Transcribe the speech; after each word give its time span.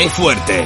¡Qué 0.00 0.08
fuerte! 0.08 0.64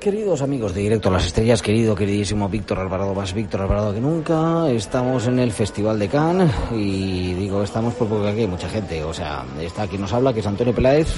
Queridos 0.00 0.42
amigos 0.42 0.74
de 0.74 0.80
Directo 0.80 1.08
a 1.08 1.12
las 1.12 1.26
Estrellas, 1.26 1.62
querido, 1.62 1.94
queridísimo 1.94 2.48
Víctor 2.48 2.80
Alvarado, 2.80 3.14
más 3.14 3.32
Víctor 3.32 3.60
Alvarado 3.60 3.94
que 3.94 4.00
nunca, 4.00 4.68
estamos 4.72 5.28
en 5.28 5.38
el 5.38 5.52
Festival 5.52 6.00
de 6.00 6.08
Cannes 6.08 6.50
y 6.72 7.34
digo 7.34 7.62
estamos 7.62 7.94
porque 7.94 8.28
aquí 8.28 8.40
hay 8.40 8.46
mucha 8.48 8.68
gente, 8.68 9.04
o 9.04 9.14
sea, 9.14 9.44
está 9.60 9.86
quien 9.86 10.00
nos 10.00 10.12
habla, 10.12 10.32
que 10.32 10.40
es 10.40 10.46
Antonio 10.48 10.74
Peláez, 10.74 11.14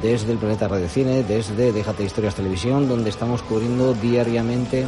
desde 0.00 0.32
el 0.32 0.38
Planeta 0.38 0.68
Radio 0.68 0.88
Cine, 0.88 1.22
desde 1.22 1.70
Déjate 1.70 2.04
Historias 2.04 2.34
Televisión, 2.34 2.88
donde 2.88 3.10
estamos 3.10 3.42
cubriendo 3.42 3.92
diariamente 3.92 4.86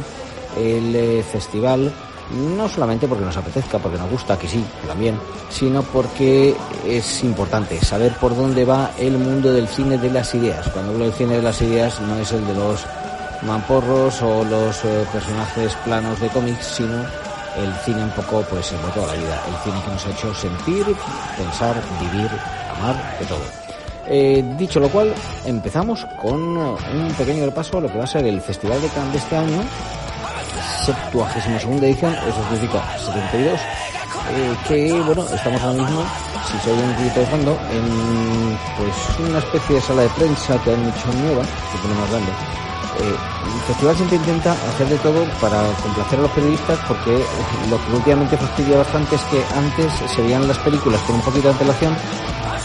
el 0.57 0.95
eh, 0.95 1.21
festival 1.21 1.93
no 2.31 2.67
solamente 2.67 3.07
porque 3.07 3.25
nos 3.25 3.37
apetezca, 3.37 3.79
porque 3.79 3.97
nos 3.97 4.09
gusta, 4.09 4.37
que 4.37 4.47
sí, 4.47 4.63
también, 4.87 5.19
sino 5.49 5.83
porque 5.83 6.55
es 6.85 7.23
importante 7.23 7.83
saber 7.83 8.13
por 8.13 8.35
dónde 8.35 8.65
va 8.65 8.91
el 8.97 9.17
mundo 9.17 9.51
del 9.51 9.67
cine 9.67 9.97
de 9.97 10.11
las 10.11 10.33
ideas. 10.33 10.67
Cuando 10.69 10.91
hablo 10.91 11.05
del 11.05 11.13
cine 11.13 11.35
de 11.35 11.41
las 11.41 11.61
ideas 11.61 11.99
no 12.01 12.17
es 12.17 12.31
el 12.31 12.45
de 12.47 12.53
los 12.53 12.85
mamporros 13.43 14.21
o 14.21 14.43
los 14.45 14.83
eh, 14.85 15.05
personajes 15.11 15.75
planos 15.83 16.19
de 16.19 16.29
cómics, 16.29 16.65
sino 16.65 17.03
el 17.57 17.73
cine 17.85 18.03
un 18.03 18.11
poco 18.11 18.41
pues 18.49 18.71
de 18.71 18.77
toda 18.93 19.07
la 19.07 19.13
vida, 19.13 19.43
el 19.47 19.55
cine 19.63 19.83
que 19.83 19.91
nos 19.91 20.05
ha 20.05 20.09
hecho 20.09 20.33
sentir, 20.33 20.85
pensar, 21.37 21.75
vivir, 21.99 22.29
amar, 22.77 22.95
de 23.19 23.25
todo. 23.25 23.63
Eh, 24.07 24.43
dicho 24.57 24.79
lo 24.79 24.89
cual, 24.89 25.13
empezamos 25.45 26.05
con 26.21 26.57
un 26.57 27.13
pequeño 27.17 27.45
repaso 27.45 27.77
a 27.77 27.81
lo 27.81 27.91
que 27.91 27.97
va 27.97 28.03
a 28.03 28.07
ser 28.07 28.25
el 28.25 28.41
Festival 28.41 28.81
de 28.81 28.87
Cannes 28.89 29.13
de 29.13 29.17
este 29.19 29.37
año, 29.37 29.61
72 30.85 31.81
edición, 31.81 32.13
eso 32.13 32.43
significa 32.49 32.83
72, 32.97 33.53
eh, 33.55 34.55
que 34.67 35.01
bueno, 35.01 35.23
estamos 35.33 35.61
ahora 35.61 35.81
mismo, 35.81 36.03
si 36.51 36.57
se 36.59 36.71
oye 36.71 36.83
un 36.83 36.93
poquito 36.95 37.19
de 37.21 37.25
fondo, 37.27 37.51
en 37.71 38.57
pues 38.77 39.29
una 39.29 39.39
especie 39.39 39.75
de 39.75 39.81
sala 39.81 40.01
de 40.01 40.09
prensa 40.09 40.57
que 40.61 40.73
han 40.73 40.85
hecho 40.87 41.07
nueva, 41.23 41.43
que 41.43 41.77
tenemos 41.81 42.09
grande. 42.09 42.31
Eh, 42.99 43.15
el 43.55 43.61
festival 43.61 43.95
siempre 43.95 44.17
intenta 44.17 44.51
hacer 44.51 44.87
de 44.87 44.97
todo 44.97 45.25
para 45.39 45.63
complacer 45.81 46.19
a 46.19 46.21
los 46.23 46.31
periodistas 46.31 46.77
porque 46.87 47.25
lo 47.69 47.83
que 47.83 47.91
últimamente 47.93 48.37
fastidia 48.37 48.77
bastante 48.77 49.15
es 49.15 49.21
que 49.23 49.43
antes 49.55 49.91
se 50.13 50.21
veían 50.21 50.47
las 50.47 50.59
películas 50.59 51.01
con 51.03 51.15
un 51.15 51.21
poquito 51.21 51.47
de 51.47 51.53
antelación, 51.53 51.95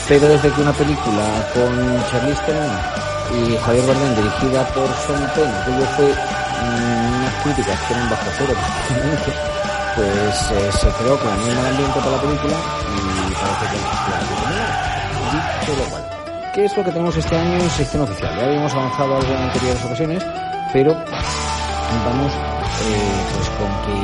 pero 0.08 0.28
desde 0.28 0.50
que 0.50 0.60
una 0.60 0.72
película 0.72 1.22
con 1.54 1.70
Charlize 2.10 2.42
Theron 2.44 2.70
y 3.30 3.56
Javier 3.56 3.86
Bardem 3.86 4.16
dirigida 4.16 4.66
por 4.74 4.88
Sean 5.06 5.30
Penn, 5.34 5.52
que 5.64 5.86
fue 5.96 6.37
unas 6.62 7.34
críticas 7.42 7.78
que 7.86 7.94
eran 7.94 8.10
bajo 8.10 8.30
cero 8.36 8.54
pues 9.98 10.52
eh, 10.52 10.70
se 10.72 10.88
creó 11.02 11.18
con 11.18 11.32
el 11.32 11.38
mismo 11.38 11.60
ambiente 11.60 11.98
para 11.98 12.12
la 12.12 12.20
película 12.22 12.56
y 12.86 13.34
parece 13.34 13.64
que 13.70 13.78
la 13.82 14.28
Dicho 15.28 15.72
lo 15.76 15.84
cual, 15.90 16.04
¿qué 16.54 16.64
es 16.64 16.76
lo 16.76 16.84
que 16.84 16.90
tenemos 16.92 17.16
este 17.16 17.36
año 17.36 17.54
en 17.54 17.70
sección 17.70 18.02
oficial? 18.02 18.36
Ya 18.38 18.44
habíamos 18.46 18.72
avanzado 18.72 19.16
algo 19.16 19.28
en 19.28 19.42
anteriores 19.42 19.84
ocasiones, 19.84 20.24
pero 20.72 20.94
vamos 22.04 22.32
eh, 22.32 23.22
pues 23.34 23.48
con 23.50 23.68
que 23.84 23.94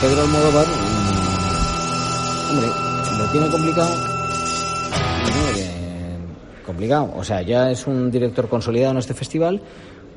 Pedro 0.00 0.22
Almodóvar 0.22 0.66
mm, 0.66 1.22
hombre, 2.50 2.68
lo 3.18 3.24
tiene 3.30 3.48
complicado. 3.48 4.12
Complicado, 6.66 7.12
o 7.14 7.24
sea, 7.24 7.42
ya 7.42 7.70
es 7.70 7.86
un 7.86 8.10
director 8.10 8.48
consolidado 8.48 8.92
en 8.92 8.98
este 8.98 9.14
festival 9.14 9.60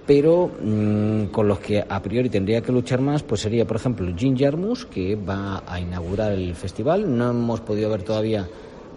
pero 0.05 0.51
mm, 0.61 1.25
con 1.25 1.47
los 1.47 1.59
que 1.59 1.83
a 1.87 2.01
priori 2.01 2.29
tendría 2.29 2.61
que 2.61 2.71
luchar 2.71 3.01
más, 3.01 3.23
pues 3.23 3.41
sería, 3.41 3.65
por 3.65 3.77
ejemplo, 3.77 4.11
Jim 4.15 4.37
Jarmus, 4.37 4.85
que 4.85 5.15
va 5.15 5.63
a 5.65 5.79
inaugurar 5.79 6.33
el 6.33 6.53
festival. 6.55 7.17
No 7.17 7.31
hemos 7.31 7.61
podido 7.61 7.89
ver 7.89 8.03
todavía 8.03 8.47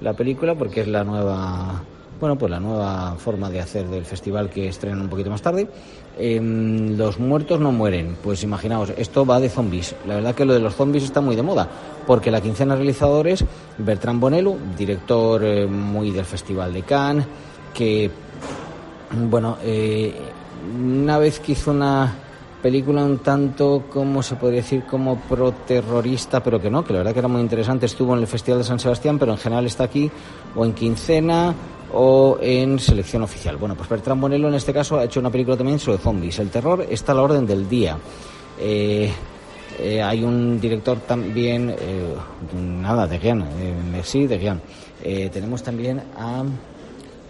la 0.00 0.12
película 0.12 0.54
porque 0.54 0.82
es 0.82 0.88
la 0.88 1.04
nueva, 1.04 1.82
bueno, 2.20 2.36
pues 2.36 2.50
la 2.50 2.60
nueva 2.60 3.16
forma 3.16 3.48
de 3.48 3.60
hacer 3.60 3.88
del 3.88 4.04
festival 4.04 4.50
que 4.50 4.68
estrenan 4.68 5.00
un 5.00 5.08
poquito 5.08 5.30
más 5.30 5.40
tarde. 5.40 5.66
Em, 6.18 6.96
los 6.96 7.18
muertos 7.18 7.58
no 7.58 7.72
mueren, 7.72 8.16
pues 8.22 8.42
imaginaos, 8.42 8.92
esto 8.96 9.24
va 9.24 9.40
de 9.40 9.48
zombies. 9.48 9.94
La 10.06 10.16
verdad 10.16 10.34
que 10.34 10.44
lo 10.44 10.52
de 10.52 10.60
los 10.60 10.74
zombies 10.74 11.04
está 11.04 11.20
muy 11.20 11.36
de 11.36 11.42
moda, 11.42 11.68
porque 12.06 12.30
la 12.30 12.40
quincena 12.40 12.74
de 12.74 12.80
realizadores, 12.80 13.44
Bertrand 13.78 14.20
Bonello, 14.20 14.56
director 14.76 15.42
eh, 15.44 15.66
muy 15.66 16.10
del 16.10 16.24
Festival 16.24 16.72
de 16.72 16.82
Cannes, 16.82 17.26
que 17.72 18.10
bueno, 19.10 19.56
eh, 19.62 20.12
una 20.76 21.18
vez 21.18 21.40
que 21.40 21.52
hizo 21.52 21.70
una 21.70 22.14
película 22.62 23.04
un 23.04 23.18
tanto, 23.18 23.84
como 23.90 24.22
se 24.22 24.36
podría 24.36 24.60
decir, 24.60 24.84
como 24.84 25.16
pro-terrorista, 25.20 26.42
pero 26.42 26.60
que 26.60 26.70
no, 26.70 26.84
que 26.84 26.92
la 26.92 27.00
verdad 27.00 27.12
que 27.12 27.18
era 27.20 27.28
muy 27.28 27.40
interesante. 27.40 27.86
Estuvo 27.86 28.14
en 28.14 28.20
el 28.20 28.26
Festival 28.26 28.58
de 28.58 28.64
San 28.64 28.80
Sebastián, 28.80 29.18
pero 29.18 29.32
en 29.32 29.38
general 29.38 29.66
está 29.66 29.84
aquí 29.84 30.10
o 30.56 30.64
en 30.64 30.72
quincena 30.72 31.54
o 31.92 32.38
en 32.40 32.78
selección 32.78 33.22
oficial. 33.22 33.56
Bueno, 33.56 33.74
pues 33.74 33.88
Bertrand 33.88 34.20
Bonello 34.20 34.48
en 34.48 34.54
este 34.54 34.72
caso 34.72 34.98
ha 34.98 35.04
hecho 35.04 35.20
una 35.20 35.30
película 35.30 35.56
también 35.56 35.78
sobre 35.78 35.98
zombies. 35.98 36.38
El 36.38 36.50
terror 36.50 36.86
está 36.88 37.12
a 37.12 37.14
la 37.14 37.22
orden 37.22 37.46
del 37.46 37.68
día. 37.68 37.96
Eh, 38.58 39.10
eh, 39.78 40.02
hay 40.02 40.24
un 40.24 40.60
director 40.60 40.98
también, 40.98 41.70
eh, 41.70 42.14
nada, 42.54 43.06
de 43.06 43.18
Gian, 43.18 43.44
sí, 44.02 44.26
de 44.26 44.38
Gian. 44.38 44.60
tenemos 45.32 45.62
también 45.62 46.02
a 46.18 46.42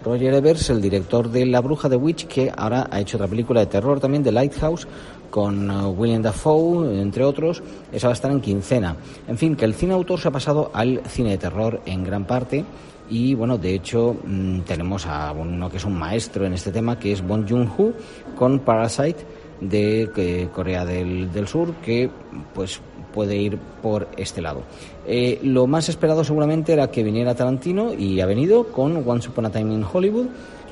Roger 0.03 0.33
Evers, 0.33 0.69
el 0.69 0.81
director 0.81 1.29
de 1.29 1.45
La 1.45 1.61
Bruja 1.61 1.89
de 1.89 1.95
Witch, 1.95 2.25
que 2.27 2.51
ahora 2.55 2.87
ha 2.89 2.99
hecho 2.99 3.17
otra 3.17 3.27
película 3.27 3.59
de 3.59 3.65
terror 3.65 3.99
también, 3.99 4.23
The 4.23 4.31
Lighthouse, 4.31 4.87
con 5.29 5.69
uh, 5.69 5.89
William 5.89 6.21
Dafoe, 6.21 7.01
entre 7.01 7.23
otros. 7.23 7.61
Esa 7.91 8.07
va 8.07 8.13
a 8.13 8.15
estar 8.15 8.31
en 8.31 8.41
quincena. 8.41 8.95
En 9.27 9.37
fin, 9.37 9.55
que 9.55 9.65
el 9.65 9.73
cine 9.73 9.93
autor 9.93 10.19
se 10.19 10.29
ha 10.29 10.31
pasado 10.31 10.71
al 10.73 11.01
cine 11.07 11.31
de 11.31 11.37
terror 11.37 11.81
en 11.85 12.03
gran 12.03 12.25
parte. 12.25 12.63
Y 13.09 13.33
bueno, 13.33 13.57
de 13.57 13.73
hecho, 13.73 14.15
mm, 14.23 14.61
tenemos 14.61 15.05
a 15.05 15.31
uno 15.31 15.69
que 15.69 15.77
es 15.77 15.85
un 15.85 15.97
maestro 15.97 16.45
en 16.45 16.53
este 16.53 16.71
tema, 16.71 16.97
que 16.97 17.11
es 17.11 17.25
Bong 17.25 17.45
Joon-ho, 17.49 17.93
con 18.37 18.59
Parasite 18.59 19.25
de 19.59 20.09
eh, 20.15 20.49
Corea 20.53 20.85
del, 20.85 21.31
del 21.31 21.47
Sur, 21.47 21.73
que 21.83 22.09
pues 22.53 22.79
puede 23.13 23.35
ir 23.35 23.57
por 23.81 24.07
este 24.17 24.41
lado. 24.41 24.61
Eh, 25.07 25.39
lo 25.43 25.67
más 25.67 25.89
esperado 25.89 26.23
seguramente 26.23 26.73
era 26.73 26.91
que 26.91 27.03
viniera 27.03 27.35
Tarantino 27.35 27.93
y 27.93 28.21
ha 28.21 28.25
venido 28.25 28.67
con 28.67 29.03
Once 29.07 29.29
Upon 29.29 29.45
a 29.47 29.49
Time 29.49 29.73
in 29.73 29.85
Hollywood, 29.91 30.27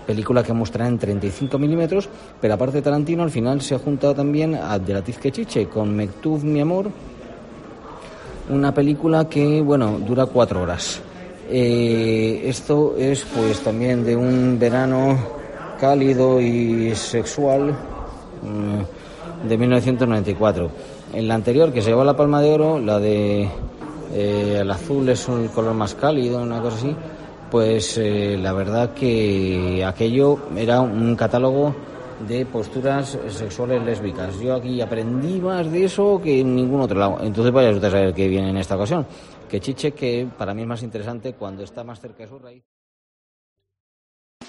película 0.05 0.43
que 0.43 0.53
mostrará 0.53 0.87
en 0.87 0.97
35 0.97 1.57
milímetros, 1.57 2.09
pero 2.39 2.53
aparte 2.53 2.77
de 2.77 2.81
Tarantino 2.81 3.23
al 3.23 3.31
final 3.31 3.61
se 3.61 3.75
ha 3.75 3.79
juntado 3.79 4.15
también 4.15 4.55
a 4.55 4.79
De 4.79 4.93
Latif 4.93 5.17
Kechiche 5.17 5.67
con 5.67 5.95
Mektub, 5.95 6.43
mi 6.43 6.61
amor, 6.61 6.89
una 8.49 8.73
película 8.73 9.27
que, 9.27 9.61
bueno, 9.61 9.99
dura 9.99 10.25
cuatro 10.25 10.61
horas. 10.61 11.01
Eh, 11.49 12.41
esto 12.45 12.95
es 12.97 13.25
pues 13.33 13.61
también 13.61 14.03
de 14.03 14.15
un 14.15 14.57
verano 14.59 15.17
cálido 15.79 16.41
y 16.41 16.93
sexual 16.95 17.71
mm, 18.41 19.47
de 19.47 19.57
1994. 19.57 20.96
En 21.13 21.27
la 21.27 21.35
anterior, 21.35 21.71
que 21.71 21.81
se 21.81 21.89
llevó 21.89 22.03
la 22.03 22.15
palma 22.15 22.41
de 22.41 22.53
oro, 22.53 22.79
la 22.79 22.99
de 22.99 23.49
eh, 24.13 24.57
el 24.61 24.71
azul 24.71 25.07
es 25.09 25.27
un 25.27 25.47
color 25.49 25.73
más 25.73 25.95
cálido, 25.95 26.41
una 26.41 26.61
cosa 26.61 26.77
así, 26.77 26.95
pues 27.49 27.97
eh, 27.97 28.37
la 28.37 28.53
verdad 28.53 28.93
que 28.93 29.83
aquello 29.85 30.37
era 30.55 30.81
un 30.81 31.15
catálogo 31.15 31.75
de 32.27 32.45
posturas 32.45 33.17
sexuales 33.29 33.83
lésbicas. 33.83 34.39
Yo 34.39 34.55
aquí 34.55 34.81
aprendí 34.81 35.39
más 35.39 35.71
de 35.71 35.85
eso 35.85 36.19
que 36.21 36.41
en 36.41 36.55
ningún 36.55 36.81
otro 36.81 36.99
lado. 36.99 37.19
Entonces 37.21 37.53
vaya 37.53 37.69
a 37.69 37.79
saber 37.79 38.13
qué 38.13 38.27
viene 38.27 38.49
en 38.49 38.57
esta 38.57 38.75
ocasión. 38.75 39.05
Que 39.49 39.59
chiche 39.59 39.91
que 39.91 40.27
para 40.37 40.53
mí 40.53 40.63
es 40.63 40.67
más 40.67 40.83
interesante 40.83 41.33
cuando 41.33 41.63
está 41.63 41.83
más 41.83 41.99
cerca 41.99 42.23
de 42.23 42.29
su 42.29 42.39
raíz. 42.39 42.63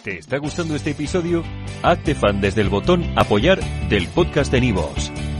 ¿Te 0.03 0.19
está 0.19 0.39
gustando 0.39 0.75
este 0.75 0.91
episodio? 0.91 1.43
Hazte 1.83 2.15
fan 2.15 2.41
desde 2.41 2.63
el 2.63 2.69
botón 2.69 3.05
apoyar 3.17 3.61
del 3.89 4.09
podcast 4.09 4.51
de 4.53 4.61
Nivos. 4.61 5.13